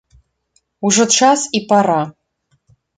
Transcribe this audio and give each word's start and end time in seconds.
Ужо 0.89 1.05
час 1.19 1.47
і 1.59 1.65
пара! 1.69 2.01